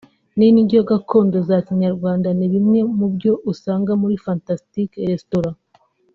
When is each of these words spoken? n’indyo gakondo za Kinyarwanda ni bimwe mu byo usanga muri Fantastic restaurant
n’indyo 0.37 0.79
gakondo 0.89 1.37
za 1.47 1.57
Kinyarwanda 1.65 2.29
ni 2.37 2.47
bimwe 2.53 2.79
mu 2.97 3.07
byo 3.15 3.33
usanga 3.51 3.91
muri 4.01 4.15
Fantastic 4.25 4.89
restaurant 5.11 5.57